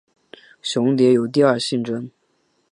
[0.63, 2.09] 雄蝶有第二性征。